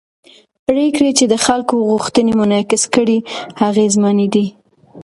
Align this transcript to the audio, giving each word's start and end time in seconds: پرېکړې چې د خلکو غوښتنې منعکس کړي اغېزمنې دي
پرېکړې 0.67 1.11
چې 1.17 1.25
د 1.27 1.33
خلکو 1.45 1.75
غوښتنې 1.89 2.31
منعکس 2.39 2.83
کړي 2.95 3.17
اغېزمنې 3.69 4.27
دي 4.33 4.45